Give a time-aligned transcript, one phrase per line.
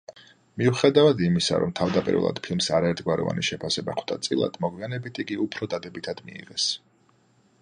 [0.61, 6.71] მიუხედავად იმისა, რომ თავდაპირველად ფილმს არაერთგვაროვანი შეფასება ხვდა წილად, მოგვიანებით იგი უფრო დადებითად მიიღეს.